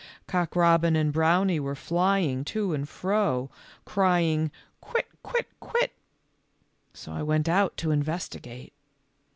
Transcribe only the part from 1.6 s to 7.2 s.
fly ing to and fro, crying," Quit, quit, quit," so